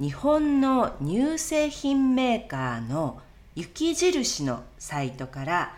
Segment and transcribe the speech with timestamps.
[0.00, 3.20] 日本の乳製品メーカーの
[3.56, 5.74] 雪印のサイトから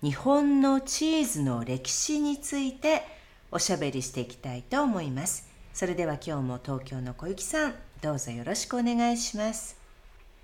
[0.00, 3.02] 日本のチーズの歴史について
[3.50, 5.48] おしゃべりしていきたいと思います。
[5.72, 9.76] それでは今日も東京の小雪さん、どうぞよろしくお願いします。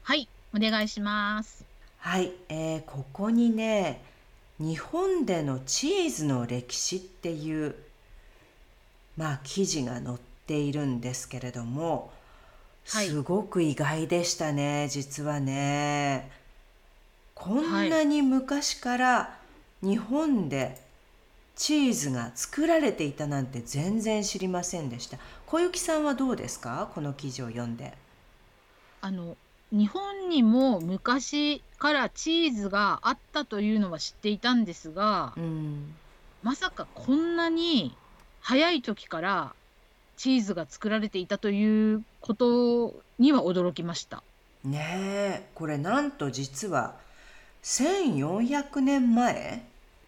[0.03, 1.65] はい、お願いします。
[1.99, 4.03] はい、えー、ここにね、
[4.59, 7.77] 日本でのチーズの歴史っていう
[9.17, 12.11] まあ記事が載ってているんですけれども、
[12.93, 16.31] はい、すごく意外でしたね実はね。
[17.35, 19.39] こんなに昔から
[19.81, 20.77] 日本で
[21.57, 25.19] チーズが作られていたなんて全然知りませんでした。
[25.47, 26.91] 小雪さんはどうですか？
[26.95, 27.95] この記事を読んで。
[29.01, 29.37] あの
[29.71, 35.95] 日本にも昔からチーズがあったというのは知っていたんですが、うん、
[36.43, 37.95] まさかこんなに
[38.41, 39.55] 早い時から
[40.17, 44.23] チーズが作られていたということには驚きました。
[44.63, 46.95] ねえこれなんと実は
[47.65, 49.65] 1400年前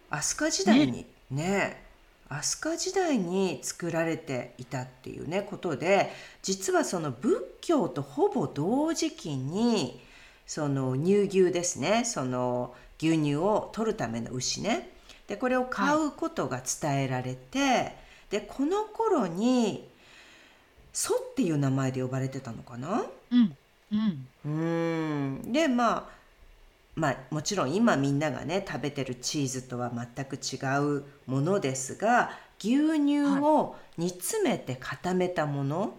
[0.09, 1.43] 飛鳥時代にね。
[1.43, 1.83] ね
[2.29, 9.99] 飛鳥時代に作られていたっていうねことで実はその仏教とほぼ同時期に
[10.47, 14.91] その乳牛ですねその牛乳を取るための牛ね。
[15.27, 17.95] でこれを買うことが伝えられて、はい、
[18.29, 19.91] でこの頃に
[20.93, 23.03] 祖っていう名前で呼ばれてたのかな？
[23.31, 23.57] うん。
[24.45, 25.51] うん。
[25.51, 26.09] でまあ
[26.95, 35.95] まあもちろん今みんながね食べてるチーズとは全く違うものですが牛乳を煮詰めて固めたもの、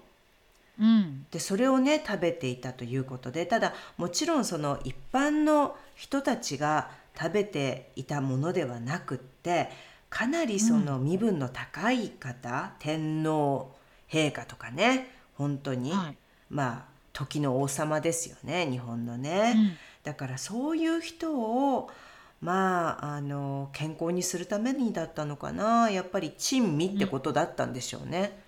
[0.81, 9.69] うん、でそれをね食べていたということでただもちろんその一般の人たちが食べていたものではなくって
[10.11, 13.75] かなりその身分の高い方、うん、天皇
[14.09, 16.17] 陛下とかね本当に、はい、
[16.51, 19.73] まあ時の王様ですよね日本のね、うん、
[20.03, 21.91] だからそういう人を
[22.45, 25.91] まああの健康にするためにだったのかな。
[25.91, 28.39] やっぱり珍味ってことだったんでしょうね。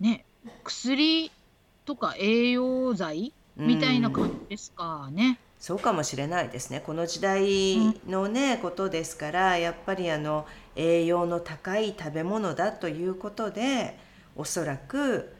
[0.00, 0.24] ね
[0.64, 1.30] 薬
[1.84, 5.38] とか栄養剤みたいな感じですかね。
[5.58, 6.80] そうかもしれないですね。
[6.80, 7.78] この時代
[8.08, 13.98] のね、うん、ことですからやっぱりあの栄養の高い食べ物だということで
[14.36, 15.34] おそらく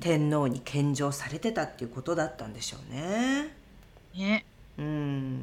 [0.00, 3.54] 天皇に献上されてたっていうことだったんでしょうね。
[4.14, 4.44] ね。
[4.78, 5.40] うん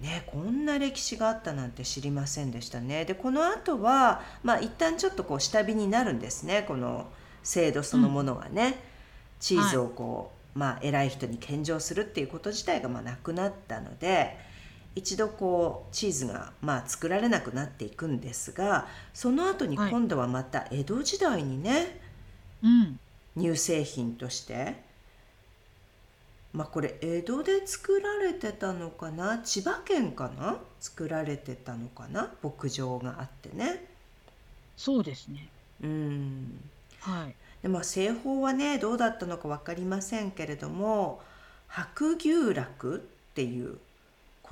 [0.00, 3.04] ね、こんな歴史があったなんて知りませんでしたね。
[3.04, 7.06] でこの後はまあ一旦ちょっとこう下火になるんですねこの
[7.44, 8.74] 制度そのものがね、うん、
[9.38, 14.36] チーズをこう、はい、まあ偉い人に献上するっていうこと自体がまあなくなったので
[14.94, 22.00] 一度こうチーズがまあ作られなくなっていくんですがその後に今度はまた江戸時代にね、
[22.62, 22.98] うん、
[23.36, 24.76] 乳製品として
[26.52, 29.38] まあこれ江戸で作られてたのかな？
[29.38, 30.58] 千葉県かな？
[30.80, 32.30] 作られてたのかな？
[32.42, 33.86] 牧場があってね。
[34.76, 35.48] そうですね。
[35.82, 36.60] うん。
[37.00, 37.34] はい。
[37.62, 41.22] でまあ製法はねどうだったのか分かりませんけれども
[41.68, 43.78] 白牛酪っていう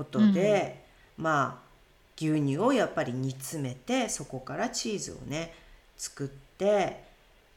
[0.00, 0.82] ことで、
[1.18, 1.70] うん、まあ
[2.16, 5.54] 牛乳をやっぱり煮詰めてそこからチーズをね
[5.96, 7.02] 作って、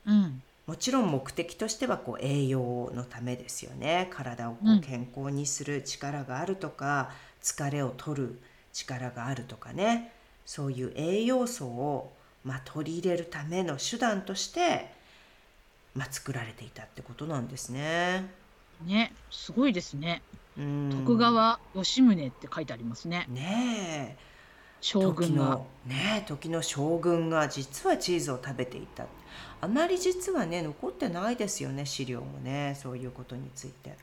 [0.05, 4.09] うん、もちろん目的としてはこう栄養のためですよね。
[4.11, 8.39] 体をこう健康にする力があるとか、うん、疲れを取る
[8.73, 10.11] 力があるとかね。
[10.45, 12.13] そういう栄養素を、
[12.43, 14.91] まあ、取り入れるための手段として、
[15.95, 18.29] まあ、作られていたってことなんですね。
[18.85, 20.21] ねすごいですね。
[20.55, 23.25] 徳川吉宗って書いてありますね。
[23.29, 24.33] ねえ。
[24.81, 25.61] 将軍が。
[25.85, 29.05] ね時の将軍が実はチーズを食べていた。
[29.61, 33.95] あまり実はね残ってないですよね資料もねそういうことについて。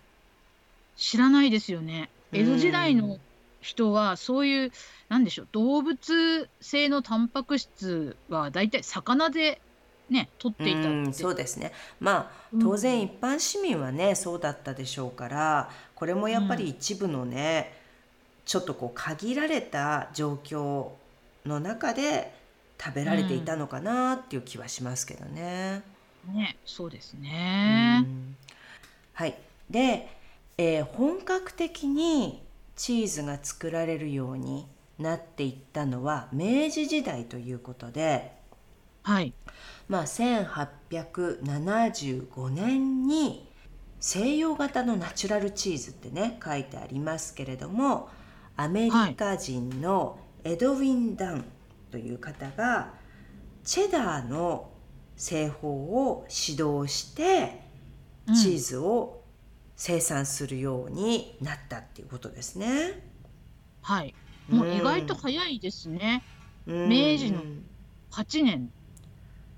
[0.96, 2.10] 知らないですよね。
[2.32, 3.18] 江戸時代の
[3.60, 4.72] 人はそういう
[5.08, 9.60] なんでしょう動物性のタンパク質はだいたい魚で
[10.10, 17.72] ね取っていたってそうですねまあ当然一般市民はね、そうだったでしょうからこれもやっぱり一部のね、
[18.44, 20.88] ちょっとこう限られた状況
[21.46, 22.34] の中で
[22.82, 25.82] 食べられていたのかなっていう気はしますけどね。
[26.34, 28.04] ね、そうですね。
[29.12, 29.36] はい。
[29.68, 30.08] で、
[30.58, 32.42] えー、本格的に
[32.76, 34.66] チーズが作られるように
[34.98, 38.39] なっていったのは明治時代ということで、
[39.10, 39.34] はい。
[39.88, 43.50] まあ1875年に
[43.98, 48.08] 西洋型のナチュラルチーズってね書いてありますけれども
[48.56, 51.44] アメリカ人のエドウィン・ダン
[51.90, 52.94] という方が
[53.64, 54.70] チェダーの
[55.16, 57.62] 製法を指導して
[58.28, 59.24] チーズを
[59.74, 63.02] 生産するようになったっていうことですね。
[63.82, 64.14] はい。
[64.48, 66.22] もう意外と早いですね。
[66.66, 67.42] うん、明治の
[68.12, 68.70] 8年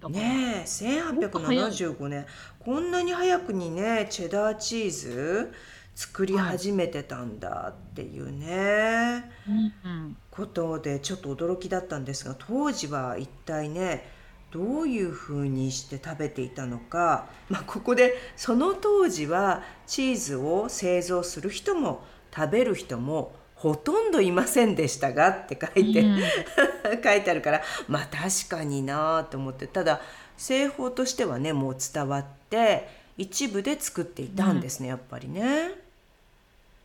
[0.08, 2.26] ねえ1875年。
[2.58, 5.52] こんなに早くにねチェダーチーズ
[5.94, 14.08] 作り始めてたんだっていうね、うんうん、ことでちょっと驚きだったんですが当時は一体ね
[14.50, 26.18] どういうふうにして食べていたのか、まあ、ここでその当時はチーズを製造する人も食べる人もほとんどいませんでしたがって書いて、うん、
[27.00, 30.00] 書いてあるからまあ確かになと思ってただ
[30.36, 35.70] 製法としてはねもう伝わって一部で作っていたんですね、うん、やっぱりね。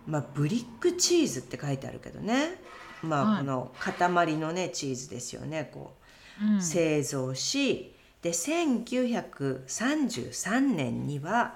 [0.07, 2.59] まあ、ブリックチーズって書いてあるけどね、
[3.03, 5.69] まあ、この塊のねチーズですよね。
[5.73, 5.93] こ
[6.41, 11.55] う、うん、製造しで1933年には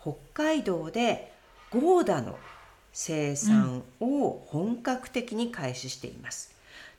[0.00, 1.34] 北海道で
[1.70, 2.38] ゴーダの
[2.92, 6.54] 生産を本格的に開始しています。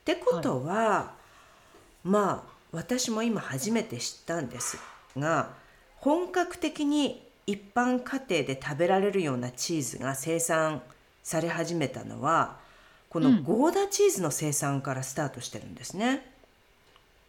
[0.06, 1.14] うん、ってことは、は
[2.04, 4.78] い、まあ私も今初めて知ったんです
[5.18, 5.50] が
[5.96, 10.80] 本格的に一般家庭で食べられるようなチーズが生産
[11.22, 12.56] され始めたのは
[13.08, 16.26] このゴーダチーズの生産からスタートしてるんですね。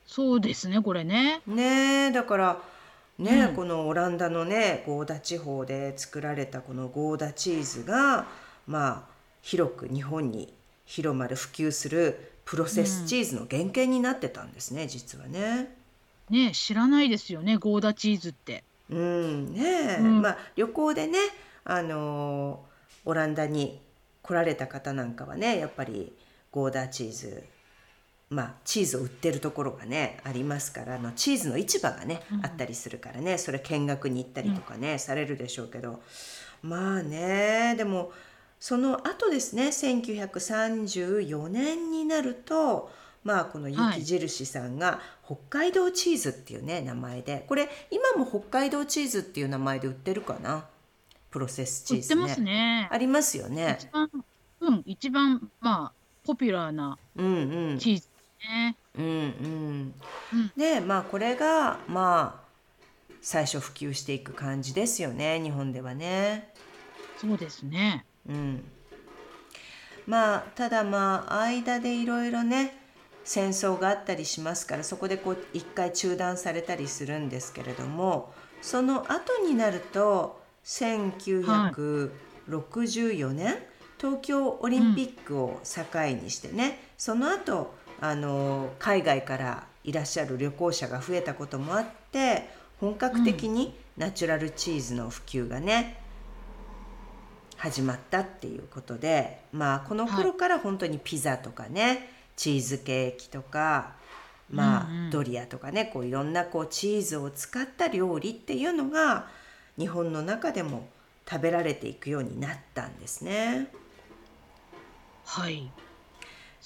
[0.08, 1.42] そうですねこれね。
[1.46, 2.62] ねだから
[3.20, 8.28] ね、うん、このオランダのねゴーダ地方で作られたこのゴーダチーズが
[8.66, 10.54] まあ広く日本に
[10.86, 15.76] 広まる普及するプロセスチーズの原型になってたんですね、うん、実はね。
[16.30, 18.64] ね知らないですよねゴーダチーズって。
[18.90, 21.20] うんね、うん、まあ旅行でね
[21.66, 22.62] あの
[23.06, 23.82] オランダに
[24.22, 26.14] 来られた方なんかはねやっぱり
[26.52, 27.44] ゴーダーチーズ
[28.30, 36.02] まあチーズを売ってるところがねありますからのチーズの市場がね、うん、あったりするからねそれ見学に行ったりとかね、うん、されるでしょうけど。
[36.62, 38.14] まあねでも
[38.58, 42.90] その後ですね1934年になると
[43.26, 47.46] まあこの雪印さんが北海道チーズっていうね名前で。
[47.48, 50.66] これ今も北海道チーズっていう名前で売ってるかな？
[51.34, 52.88] プロセスチーズ、ね、売ってますね。
[52.92, 53.80] ありますよね。
[53.80, 54.10] 一番
[54.60, 55.92] うん一番まあ
[56.24, 58.08] ポピュラーなチーズ
[58.40, 59.94] ね、うんうん、
[60.34, 62.44] うん、でまあこれがまあ
[63.20, 66.54] 最初普及していく感じですよね日本ではね。
[67.18, 68.06] そうですね。
[68.30, 68.64] うん。
[70.06, 72.78] まあただまあ間でいろいろね
[73.24, 83.60] 戦争があったりしますからそこでこう一回中断されたりするんですけれどもその後になると1964年、はい、
[84.00, 85.84] 東京オリンピックを境
[86.22, 96.02] にしてね、うん、その後あの海外からいらっしゃる旅行者が増えたこともあって本格的にナチュラルチーズの普及がね、
[97.54, 103.94] うん、始まったっていうことでまあこの頃から本当にピザとかね、チーズケーキとか
[104.50, 109.28] まあ、うんうん、ドリアとかねこういろんなこうチーズを使った料理っていうのが
[109.78, 110.88] 日本の中でも
[111.30, 113.70] 食べられていくようになったんですね。
[115.26, 115.72] はい。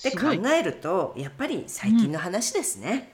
[0.04, 3.14] で考えるとやっぱり最近の話ですね。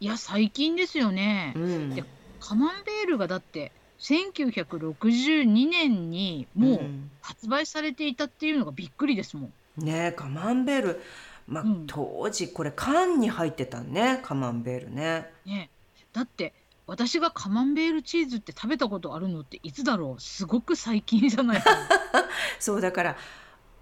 [0.00, 1.52] うん、いや最近ですよね。
[1.56, 2.04] うん、で
[2.40, 6.80] カマンベールがだって1962年にもう
[7.20, 9.52] 発売されていたっていうのがびっくりですもん。
[9.76, 11.02] ねえカマンベール
[11.46, 15.30] まあ、うん、当時これ缶に入ってたねカマンベールね。
[15.46, 15.70] ね
[16.12, 16.52] だって
[16.90, 20.20] 私がカマンベールチーズって食べたことあるのっていつだろう？
[20.20, 21.88] すごく最近じゃないかな。
[22.58, 23.16] そうだから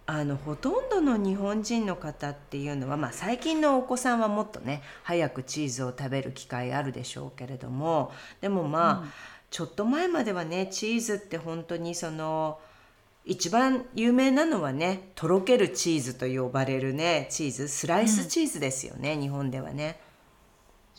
[0.05, 8.13] あのほとんどの日本人の方っていうのは、まあ、最近のお子さんはもっとね早くチーズを食べる機会あるでしょうけれども
[8.43, 9.11] でもまあ、うん、
[9.51, 12.59] ちょっと前まではねチーズって本当にその
[13.25, 19.99] 一番有名なのはねとろけるチーズと呼ばれるねチーズスライスチーズですよね、うん、日本ではね。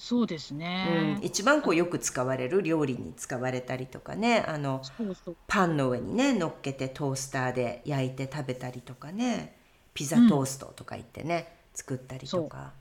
[0.02, 4.46] そうですね、うん、一番こうよく使われる料理に使われたりとかね。
[4.48, 4.82] あの
[5.46, 9.58] パンの上にね乗っけてトースターで焼いて食べたりとかね。
[9.94, 12.72] ピザトーストとか言ってね、うん、作ったりとか。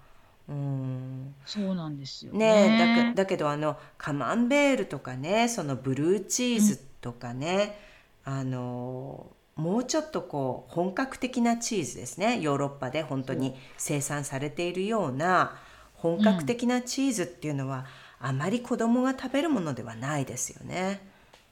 [0.48, 0.52] う。
[0.52, 3.12] ん、そうなんですよね。
[3.14, 7.80] だだけどあのカマンベールとかねそのブルーチーズとかね、
[8.28, 12.38] うん、あのもうちょっとこう本格的なチーズですね。
[12.38, 15.56] ヨーロッパで本当に生産されているような
[15.98, 17.86] 本格的なチーズっていうのは、
[18.20, 21.00] あまり子供が食べるものではないですよね。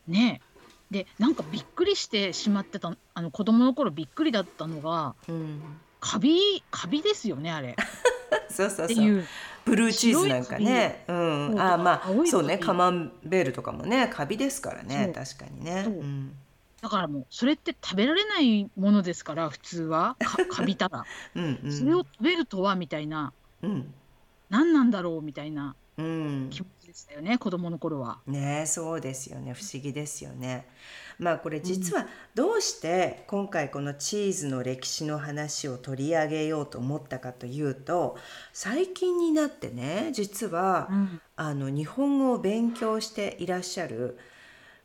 [0.09, 0.41] ね
[0.91, 5.61] でなんかびっくりしてしまってたあの子供の頃びっくりだったのが、うん、
[5.99, 7.77] カビカビですよねあれ。
[8.49, 9.25] そうそうそう。
[9.65, 12.59] ブルーチーズなんかね、うん、あまあそうね。
[12.59, 15.13] カマンベールとかもねカビですからね。
[15.15, 15.85] 確かにね。
[15.87, 15.91] う。
[15.91, 16.37] ん。
[16.81, 20.17] だからもうそれって食べられないものですから普通は。
[20.21, 21.05] か かびたら。
[21.35, 23.93] うん、それを食べるとはみたいな、うん、
[24.51, 26.51] 何なんだろうみたいな気持
[26.81, 28.19] ちでしたよね、うん、子供の頃は。
[28.27, 29.55] ねそうですよね。
[29.55, 30.67] 不思議ですよね。
[31.19, 38.19] まあこれ実はどうして今回このチーズの歴史の話を取り上げようと思ったかというと
[38.53, 44.19] 最近になってね実は、うん、あの日本語を勉強していらっしゃる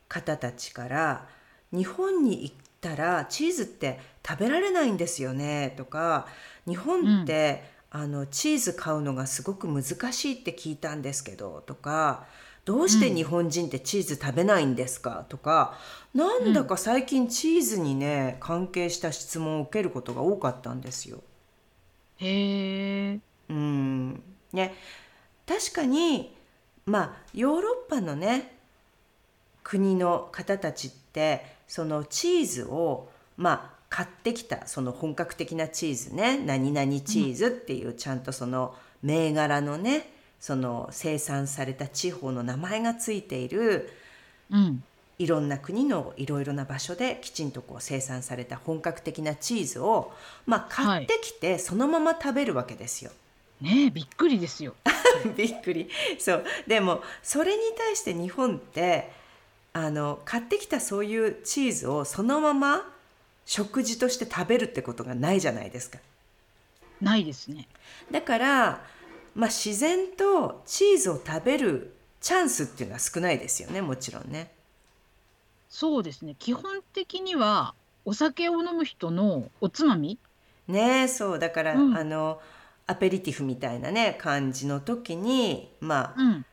[0.08, 1.28] 方たちから
[1.70, 6.26] 日本に行ったらチーズって食べられないんですよねとか
[6.66, 12.24] 日本って、あのチーズ買うのがすごく難しいって聞いたんですけどとか
[12.64, 15.26] どうして日本人ってチーズ食べないんですか？
[15.28, 15.76] とか、
[16.14, 21.18] なんだか最近チーズにね関係した質問を受けることが多かったんですよ。
[22.18, 23.20] へえ。
[23.50, 24.22] うん
[24.52, 24.74] ね
[25.44, 26.34] 確かに
[26.86, 28.56] まあヨーロッパのね
[29.64, 43.90] 国の方たちってそのチーズをまあ買ってきたその本格的なチーズね何々チーズっていうちゃんとその銘柄のねその生産された地方の名前がついている、
[44.50, 44.82] うん、
[45.18, 50.10] いろんな国のいろいろな場所できちんとこう生産された本格的なチーズを、
[50.46, 53.10] まあ、買ってきてそのまま食べるわけですよ。
[53.60, 54.74] ねびっくりですよ。
[55.36, 59.12] びっくりそうでもそれに対して日本って
[59.74, 62.90] あの買ってきたそういうチーズをそのまま
[63.44, 65.98] 食事として食べるってことがないじゃないですか。
[67.00, 67.68] ないですね。
[68.10, 68.84] だから、
[69.34, 74.52] まあ、自然とチーズを食べるチャンスっていうのは少ないですよねもちろんね。
[75.68, 80.18] そうですね基本的にはお酒を飲む人のおつまみ？
[80.68, 82.40] ねそうだから、うん、あの
[82.86, 86.44] アペリティフみたいなね感じの時にまあ、うん、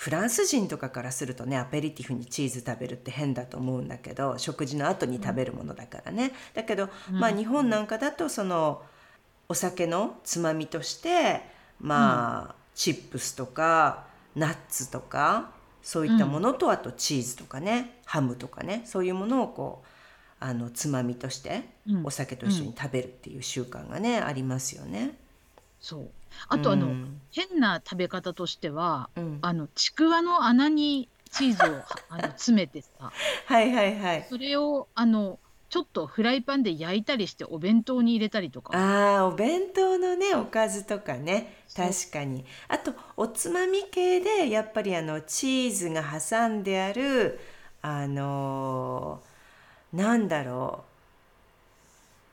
[0.00, 8.80] フランス人とかからするとねアペリティフにチーズ食べるって変だと思うんだけど食事の後に食べるものだからね、だけど、まあ日本なんかだとその
[9.50, 11.42] お酒のつまみとして
[11.82, 15.50] まあ、チップスとかナッツとか
[15.82, 19.86] そういったものと、あとチーズとかねハムとかねそういうものをこう
[20.40, 21.64] あのつまみとして
[22.04, 25.18] お酒と一緒に食べるっていう習慣がね、ありますよね。
[25.80, 26.10] そう。
[26.48, 33.12] あとあの、うん、変な食べ方としては、うん、あのちくわの穴にチーズを あの詰めてさ
[33.46, 34.26] はいはいはい。
[34.28, 38.72] それをあのちょっとフライパンで焼いたりしてお弁当に入れたりとか。
[38.76, 41.62] あお弁当のねおかずとかね。
[41.74, 42.44] 確かに。
[42.68, 47.38] あとおつまみ系でやっぱりあのチーズが挟んである
[47.82, 50.89] あのー、なんだろう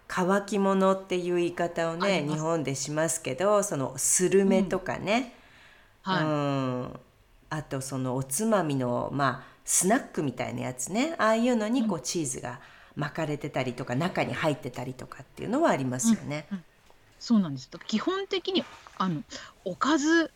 [0.07, 5.33] 乾き物っていう言い方をね日本でしますけどそのスルメとかね、
[6.05, 6.99] うん、はい、うん。
[7.49, 11.15] あとそのおつまみのまあスナックみたいなやつね。
[11.17, 12.59] ああいうのにこうチーズが
[12.95, 16.47] 巻かれてたりとか中に入ってたりとかっていうのはありますよね。
[16.51, 16.63] うんうん、
[17.19, 17.69] そうなんです。
[17.85, 18.63] 基本的に
[18.97, 19.21] あの
[19.65, 20.31] おかず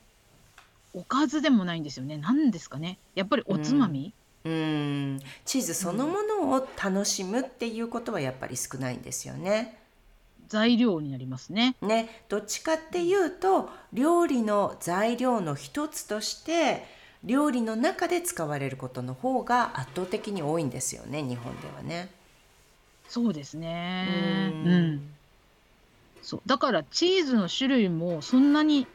[0.94, 2.18] おかずでもないんですよね。
[2.18, 2.98] 何ですかね。
[3.16, 9.77] やっぱりおつまみ、うんチーズそのものを楽しむっていうことはやっぱり少ないんですよね。
[10.48, 11.75] 材料になりますね。
[11.81, 16.86] ねどっちかっていうと料理の材料の一つとして
[17.24, 22.10] 料理の中で使われることの方が圧倒的に多いんですよね日本ではね。
[23.07, 24.53] そうですね。
[24.65, 25.01] うん。
[26.21, 28.88] そうだからチーズの種類もそんなに、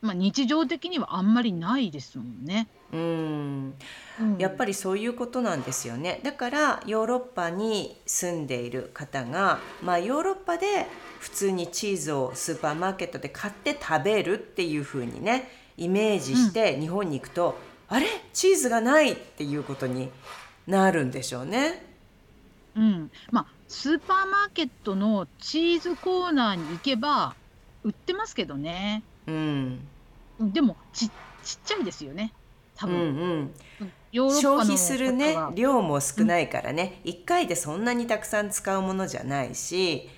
[0.00, 2.68] まあ、日常的にはあんまりないですもんね。
[2.92, 3.74] うん、
[4.38, 10.88] やっぱりそういうことなんですよねだからヨーロッパに住んでいる方が、まあ、ヨーロッパで
[11.20, 17.56] 普通にチーズをスーパーマーケットで買って食べるっていう風にねイメージして日本に行くと、
[17.88, 18.06] うん、あれ？
[18.32, 20.08] チーズがないっていうことに
[20.66, 21.86] なるんでしょうね。
[22.74, 27.36] うん、まあスーパーマーケットのチーズコーナーに行けば
[27.84, 29.04] 売ってますけどね。
[30.38, 30.52] うん。
[30.52, 31.08] でもち
[31.42, 32.32] ちっちゃいですよね。
[32.76, 32.96] 多分。
[32.96, 33.04] うん
[33.80, 40.08] うん、消費するね量も少ないからね、うん、1回でそんなにたくさん使うものじゃないし、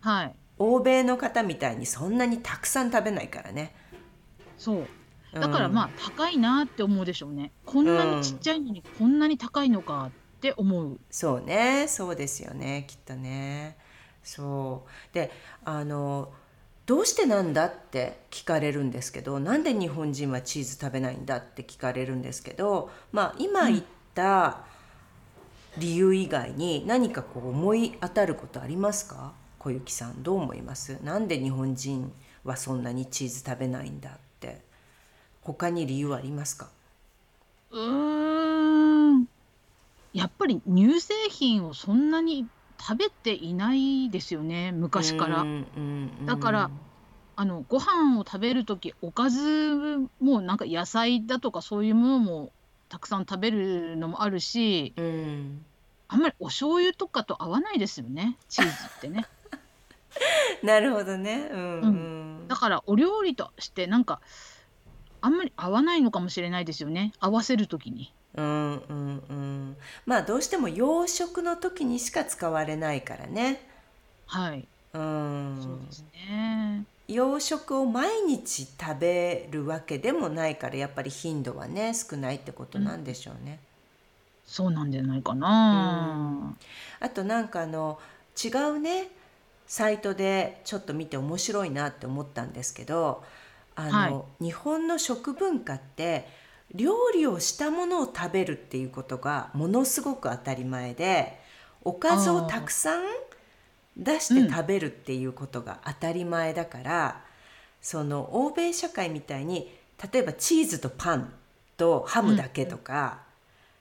[0.00, 3.74] はい、欧米の方みたいにそんなにたくさん食べないからね。
[4.58, 4.86] そう
[5.32, 7.52] だからまあ高いなって思うでしょうね。
[7.64, 10.98] こんなにちっちゃいのにこんなに高いのかって思う。
[11.10, 13.76] そうねそうですよねきっとね。
[14.22, 15.30] そうで
[15.64, 16.32] あの
[16.90, 23.82] どうしてなんだって聞かれるんですけどなんで日本人はチーズ食べないんだって聞かれるんですけど、まあ、今言っ
[24.12, 24.64] た
[25.78, 29.34] 理由以外に何かこう思い当たることありますか？
[29.60, 30.98] 小雪さんどう思います？
[31.04, 34.60] なんで日本人はそんなにチーズ食べないんだって？
[35.42, 36.70] 他に理由はありますか？
[37.70, 39.28] うーん。
[40.12, 42.48] やっぱり乳製品をそんなに
[42.80, 45.44] 食べていないですよね昔から。
[46.24, 46.70] だから
[47.36, 52.52] あのご飯を食べる時おかずもなんか野菜だとかそういうものも
[52.88, 55.64] たくさん食べるのもあるし、うん、
[56.08, 59.26] あんまりお醤油とかと合わないですよねチーズってね。
[60.62, 61.86] なるほどね、うん、う
[62.44, 64.20] ん、だからお料理としてなんか
[65.20, 68.12] あんまり合わないのかもしれないですよね合わせる時に。
[68.34, 73.60] うんうんうんまあどうしても洋食の時にしか使われないからね。
[74.26, 74.66] はい。
[74.92, 76.84] うんそうですね。
[77.08, 83.52] 洋食を毎日食べるわけでもないからやっぱり頻度はね少ないってことなんでしょうね。
[83.52, 83.58] うん、
[84.46, 86.50] そうなんじゃないかな、
[87.00, 87.98] うん、あとなんかあの
[88.42, 89.08] 違うね
[89.66, 93.24] サイトでちょっと見て面白いなって思ったんですけど
[93.74, 96.28] あの、はい、日本の食文化って
[96.74, 101.38] 料理をしたものを食べるっていうことがものすごく当たり前で
[101.82, 103.02] おかずをたくさん
[103.96, 107.12] 出して食べるっていうことが当たり前だから、うん、
[107.80, 109.72] その欧米社会みたいに
[110.12, 111.32] 例えばチーズとパン
[111.76, 113.20] とハムだけとか、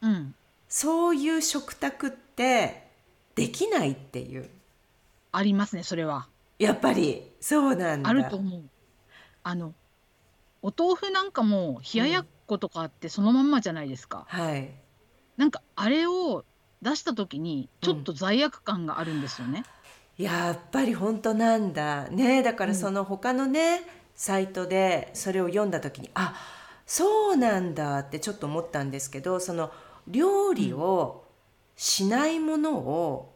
[0.02, 0.36] うんうん、
[0.67, 2.88] そういう食卓って
[3.36, 4.49] できないっていう。
[5.32, 6.28] ありますねそれは。
[6.58, 8.10] やっぱりそうなんだ。
[8.10, 8.62] あると思う。
[9.43, 9.73] あの
[10.62, 14.25] お豆腐なんかも冷ややっことかあってそのまんまじゃないですか。
[14.27, 14.69] はい。
[15.38, 16.43] なんかあれを
[16.81, 19.63] 出した時にちょっと罪悪感があるんですよね。
[20.17, 23.81] やっぱり本当なんだねだからその他のね、
[24.15, 26.35] サイトでそれを読んだ時にあ
[26.85, 29.71] そうなんだってちょっと思ったんですけどその
[30.09, 31.23] 料理を
[31.77, 33.33] しないものを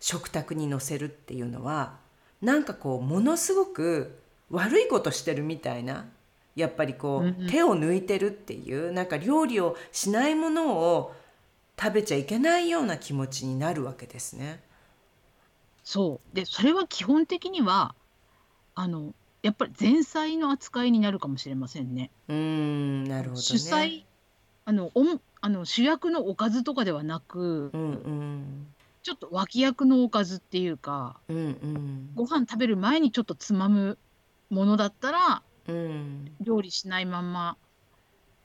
[0.00, 1.98] 食卓に載せるっていうのは
[2.42, 4.18] なんかこうものすごく
[4.50, 6.06] 悪いことしてるみたいな
[6.56, 11.14] やっぱりこう、うんうん、手を抜いてるっていうなんか料理をしないものを
[11.80, 14.62] 食べちゃいけないような気持ちになるわけですね。
[15.82, 16.36] そう。
[16.36, 17.94] でそれは基本的には
[18.74, 19.12] あの
[19.42, 22.10] やっぱり前菜の扱いになるかもしれませんね。
[22.28, 24.06] うんなるほど、ね、主菜
[24.64, 25.04] あのお
[25.40, 28.66] あの主役のおかずとかではなく、うんうん、
[29.02, 33.98] ちょっと脇役のおかずっていうか、うんうん、ご飯食べる前にちょっとつまむ
[34.48, 37.56] ものだったら、うん、料理しないまんま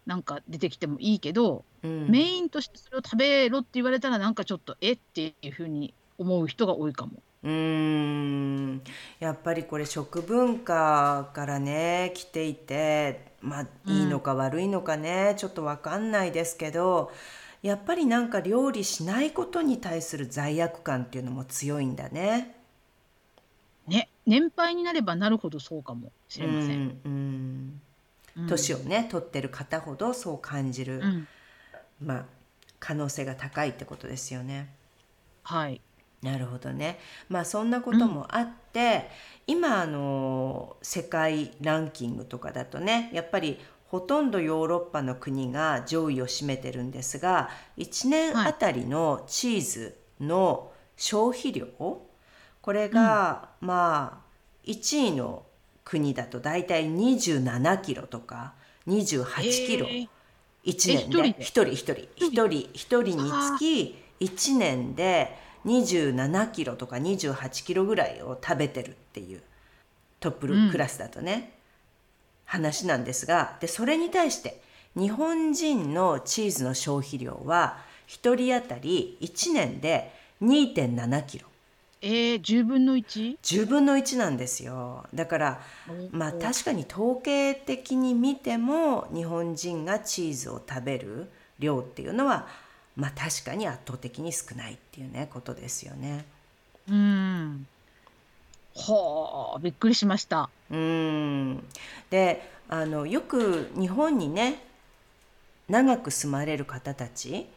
[0.05, 7.21] なんか出てきてもいいけど、うん、メインとしてそれを食べろって言われたらなんかちょっとえっていうふうに思う人が多いかも。
[7.41, 8.82] うん
[9.19, 17.13] やっぱりこれ食文化からね来ていてまあいいのか悪いのかね、うん、ちょっと分かんないですけど
[17.62, 22.59] やっぱりなんか料理しないことに対する罪悪感っていうのも強いんだね。
[23.89, 26.99] ね年配になればなるほどそうかもしれません。
[27.04, 27.82] うん
[28.47, 31.28] 年をね取ってる方ほどそう感じる、うん、
[32.02, 32.25] まあ
[32.80, 34.73] 可能性が高いってことですよね。
[35.43, 35.82] はい
[36.21, 36.99] なるほどね。
[37.30, 39.10] まあそんなこともあって、
[39.47, 51.95] うん、今あの世界ランキングとかだとねやっぱりほとんどヨーロッパの国が上位を占めてるんですが1年あたりのチーズの消費量、はい、
[52.69, 55.41] これが、うん、まあ1位の
[55.84, 58.53] 国だと大体27キロとか
[58.88, 59.88] 28キロ。
[59.88, 60.08] 1
[60.65, 61.17] 年で。
[61.17, 62.69] 1人1人1人。
[62.71, 69.41] 1人につき1年で27キロとか28キロぐらいを食べてるっていう
[70.19, 71.41] トップクラスだとね、うん、
[72.45, 74.62] 話なんですがでそれに対して
[74.95, 81.48] 日本人のチーズの消費量は1人当たり1年で2.7キロ。
[82.01, 85.62] えー、10分の 1?10 分の1なんですよだから
[86.12, 92.47] まあ確かに統計的に見ても日本人がチーズを食べる量っていうのは
[92.95, 96.25] まあ確かに圧倒的に少ないっていうねことですよね。
[96.89, 97.67] うん
[98.75, 100.49] はあびっくりしました。
[100.71, 101.63] うん
[102.09, 104.62] であのよく日本にね
[105.67, 107.47] 長く住まれる方たち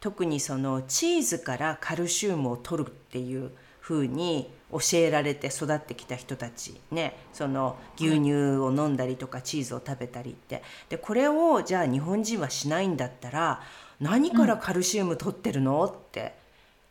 [0.00, 13.62] 特にそのチーズからカルシウムを取るっていう風に教えられて育ってきた人たちねその牛乳を飲んだりとかチーズを食べたりってでこれをじゃあ日本人はしないんだったら
[14.00, 16.34] 何からカルシウム取ってるのって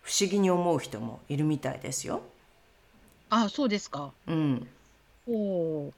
[0.03, 2.21] 不思議に思う人もいるみたいですよ。
[3.29, 4.11] あそうですか。
[4.27, 4.67] うん。
[5.27, 5.91] お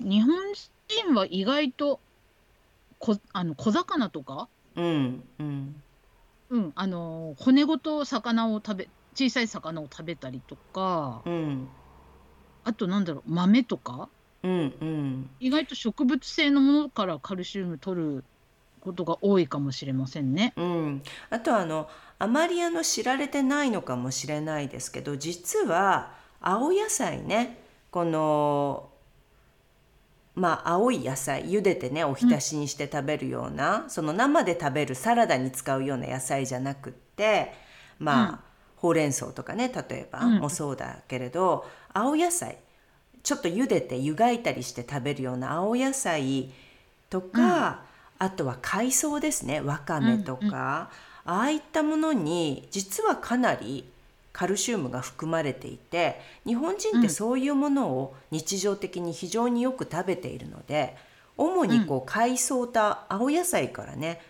[0.00, 0.34] 日本
[0.88, 2.00] 人は意外と
[2.98, 5.82] こあの小魚とか、うんうん
[6.50, 11.68] うん、あの骨ごと魚を食べ小さい魚を食べたりとか、うん、
[12.64, 14.08] あとなんだろう豆とか、
[14.42, 18.24] うんうん、意外と植物性のものからカルシウム取る
[18.80, 20.52] ことが多いかもしれませんね。
[20.56, 27.58] うん、あとあのあまりあの知られてないのかもしれないですけど実は青野菜ね
[27.90, 28.88] この
[30.38, 37.52] まあ、青い野菜茹でてねおひたしにして食べるような、うん、その生で食べるサラダに使うような野菜じゃなくって
[37.98, 38.38] まあ、うん、
[38.76, 42.58] ほうれん草とかね例えば、もそうだけれど青野菜
[43.24, 46.50] ちょっと茹でて湯がいたりして食べるような青野菜
[47.10, 47.82] とか、
[48.18, 50.90] あとは海藻ですねわかめとか、
[51.24, 53.84] ああいったものに実はかなり
[54.38, 60.96] カルシウムが含まれていて日本人ってそういうものを日常的に非常によく食べているので
[61.36, 62.80] 主にこう海藻と
[63.12, 64.20] 青野菜からね、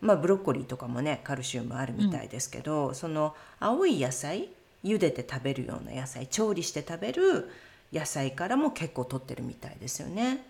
[0.00, 4.48] まあ、ブロッコリーとかもねカルシウムあるみたいですけど、その青い野菜
[4.84, 7.50] 茹でて食べるような野菜調理して食べる
[7.92, 10.46] 野菜からも結構取ってるみたいですよね。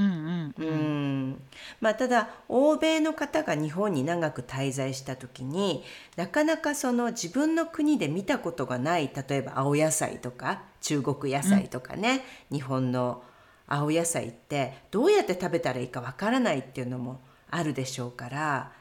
[0.00, 1.42] うんうんうん。
[1.80, 5.84] まあ、ただ欧米の方が日本に長く滞在した時に
[6.16, 13.22] なかなかその自分の国で見たことがない例えば青野菜とか中国野菜とかね、うん、日本の
[13.66, 18.72] 青野菜ってどうやって食べたらいいかわからないっていうのもあるでしょうから、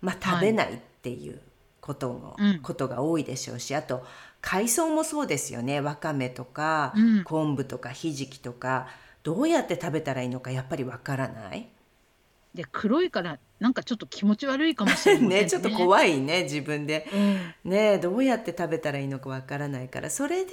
[0.00, 1.40] まあ、食べないっていう
[1.80, 4.04] ことも、はい、ことが多いでしょうしあと
[4.40, 5.80] 海藻もそうですよね。
[5.80, 8.88] わかめとか、うん、昆布とかひじきとか。
[9.24, 11.68] どうやって食べたらいいのかやっぱりわからない。
[12.54, 15.42] で黒いからなんかちょっと気持ち悪いかもしれないね。
[15.42, 17.08] ねちょっと怖いね自分で、
[17.64, 20.10] うん、ねどうやって食べたらいいのかわからないから。
[20.10, 20.52] それで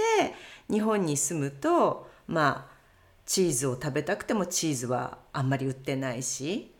[0.68, 2.72] 日本に住むとまあ
[3.28, 6.74] チーズを食べたくてもチーズはあんまり売ってないし、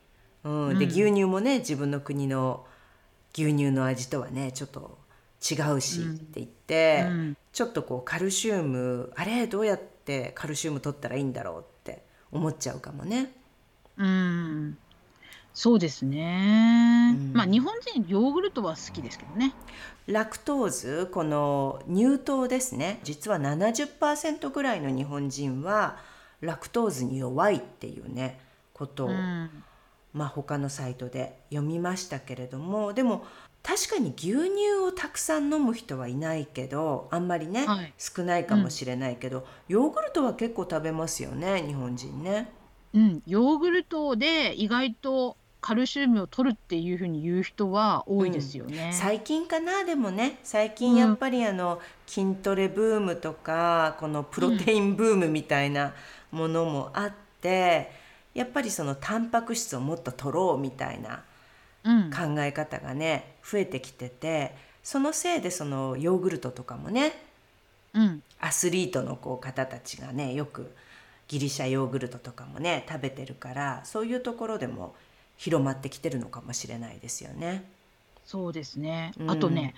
[0.44, 2.66] うん、で、うん、牛乳もね自分の国の
[3.34, 4.98] 牛乳の味とはねちょっと
[5.42, 11.66] 違うしって言って、うん、ちょっとこうカルシウムあれどうやってカルシウム取ったらいいんだろう
[12.32, 13.32] 思っちゃうかもね。
[13.98, 14.78] うん。
[15.54, 19.54] そうですね、うん、まあ日本人ヨーグルトは好きですけどね。
[20.08, 23.00] ラクトーズこの乳糖ですね。
[23.04, 25.98] 実は70%ぐらいの日本人は
[26.40, 28.40] ラクトーズに弱いっていうね
[28.74, 29.50] ことを、うん、
[30.14, 33.26] まあ他のサイトで読みましたけれどもでも
[33.64, 42.50] 確かに牛乳をたくさん飲む人はいないけどあんまりね、はい、少ないかもしれないけど、うん、ヨーグルトは結構食べますよね日本人ね。
[42.94, 49.84] うん、ヨーグルトで意外とカルシウムを取るっていうふうに言う人は多いですよね、うん、最近かな？
[49.84, 55.94] でもね最近やっぱりあの、筋トレブームとかこのプロテインブームみたいな
[56.32, 57.92] ものもあって、
[58.34, 61.24] やっぱりそのタンパク質をもっと取ろうみたいな
[61.84, 67.14] 考え方がね、増えてきててそのせいでそのヨーグルトとかもね、
[67.94, 70.72] うん、アスリートのこう方たちがねよく
[71.28, 74.94] ギリシャヨーグルトとかもね食べてるからそういうところでも
[75.38, 77.64] 広まってきてるのかもしれないですよね。
[78.26, 79.74] そうですね、うん、あとね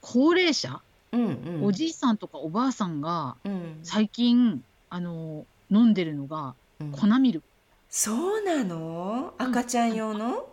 [0.00, 0.80] 高齢者、
[1.12, 1.26] うんう
[1.60, 3.36] ん、おじいさんとかおばあさんが
[3.82, 6.54] 最近、あの飲んでるのが
[6.92, 7.46] 粉ミルク、
[7.88, 9.34] そうなの？
[9.38, 10.48] 赤ちゃん用の、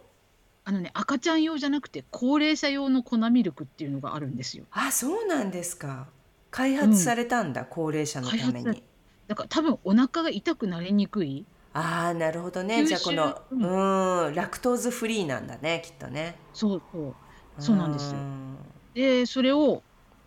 [0.66, 4.66] あのね、赤ちゃん用じゃなくて高齢者用の粉ミルクっていうのがあるんですよ。
[4.72, 6.08] あ、そうなんですか。
[6.52, 8.84] 開発されたんだ、高齢者のために。
[9.28, 11.46] だから多分お腹が痛くなりにくい。
[11.74, 12.86] ああなるほどね。
[12.86, 14.36] じゃあこのうん。
[14.36, 16.36] ラクトーズフリーなんだねきっとね。
[16.54, 17.16] そうそう。
[17.60, 18.20] そうなんですよ。
[18.94, 19.82] でそれを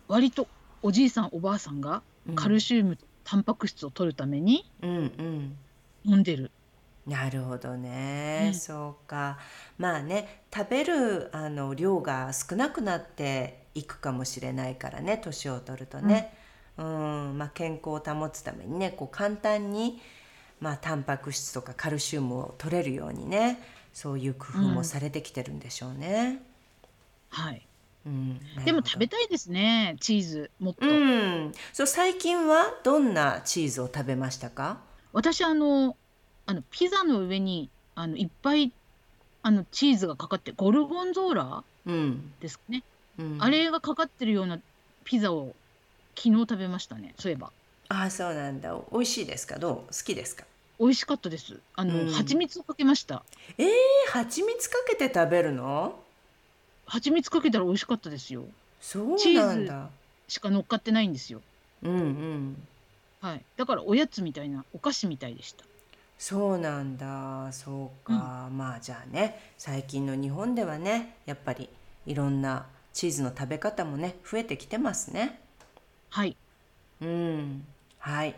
[0.07, 0.47] 割と
[0.81, 2.01] おじいさんおばあさんが
[2.35, 6.51] カルシウム、うん、タンパク質を取るために飲んでる、うんうん、
[7.07, 9.39] なるほどね、そうか。
[9.77, 16.33] まあね食べるあの量が少なくなっていくかもしれないからね年を取るとね、
[16.77, 19.99] うん、まあ、健康を保つためにねこう簡単に
[20.59, 23.59] まあ、タンパク質とかカルシウムを取れるようにね
[23.93, 26.41] そういう工夫もされてきてるんでしょうね。
[27.31, 27.67] うん、はい、
[28.07, 34.79] うん、でも食べたいですねチーズもっと、うん、そう最近はどんなチーズを食べましたか？
[35.13, 35.95] 私あの
[36.47, 38.71] あのピザの上にあのいっぱい
[39.43, 41.63] あのチーズがかかってゴルゴンゾーラ？
[42.41, 42.83] ですね、
[43.19, 44.59] うん、あれがかかってるような
[45.03, 45.53] ピザを
[46.15, 47.51] 昨日食べましたねそういえば。
[47.89, 48.75] ああそうなんだ。
[48.91, 49.59] 美味しいですか？
[49.59, 49.75] どう？
[49.75, 50.45] 好きですか？
[50.79, 51.59] 美味しかったです。
[51.75, 52.11] あの、うん。
[52.11, 53.23] 蜂蜜をかけました。
[53.57, 53.67] えー、
[54.11, 55.97] 蜂蜜かけて食べるの？
[56.85, 58.43] 蜂蜜かけたら美味しかったですよ。
[58.81, 59.89] そうなんだ。
[60.27, 61.41] しか乗っかってないんですよ。
[61.83, 62.67] うんうん。
[63.21, 63.41] はい。
[63.55, 65.63] だからおやつみたいなお菓子みたいでした。
[66.17, 67.51] そうなんだ。
[67.51, 71.69] そうか、まあじゃあね最近の日本ではねやっぱり
[72.05, 75.39] いろんなチーズの食べ方もね増えてきてますね。
[76.09, 76.35] はい。
[77.01, 77.65] うん。
[77.99, 78.35] はい。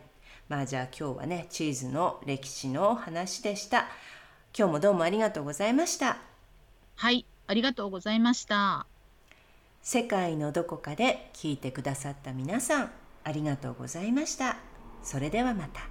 [0.50, 3.88] まあじゃあ今日はねチーズの歴史の話でした。
[4.58, 6.18] 今日もどうもありがとうございました。
[6.96, 7.26] はい。
[7.48, 8.86] ありがとうございました。
[9.82, 12.92] 世界のどこかで聞いてくださった皆さん
[13.24, 14.58] ありがとうございました。
[15.02, 15.89] それではまた